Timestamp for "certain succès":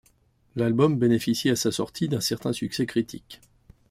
2.21-2.87